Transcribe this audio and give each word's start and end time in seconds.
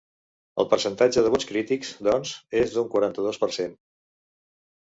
El 0.63 0.67
percentatge 0.71 1.23
de 1.25 1.33
vots 1.35 1.47
crítics, 1.51 1.91
doncs, 2.09 2.31
és 2.63 2.73
d’un 2.79 2.91
quaranta-dos 2.97 3.41
per 3.45 3.51
cent. 3.59 3.77